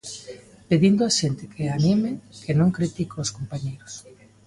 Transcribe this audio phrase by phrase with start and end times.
[0.69, 2.11] Pedindo á xente que anime,
[2.43, 3.93] que non critique os compañeiros.